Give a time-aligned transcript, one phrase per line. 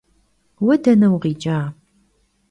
[0.65, 1.57] Vue dene vukhiç'a?